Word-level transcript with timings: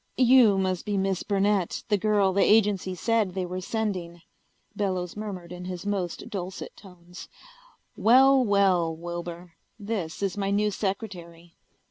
"You 0.17 0.57
must 0.57 0.83
be 0.83 0.97
Miss 0.97 1.21
Burnett, 1.21 1.83
the 1.89 1.95
girl 1.95 2.33
the 2.33 2.41
agency 2.41 2.95
said 2.95 3.35
they 3.35 3.45
were 3.45 3.61
sending," 3.61 4.23
Bellows 4.75 5.15
murmured 5.15 5.51
in 5.51 5.65
his 5.65 5.85
most 5.85 6.27
dulcet 6.27 6.75
tones. 6.75 7.29
"Well, 7.95 8.43
well, 8.43 8.95
Wilbur, 8.95 9.53
this 9.77 10.23
is 10.23 10.37
my 10.37 10.49
new 10.49 10.71
secretary." 10.71 11.53